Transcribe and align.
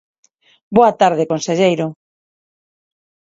Boa 0.77 0.91
tarde, 1.01 1.29
conselleiro. 1.31 1.87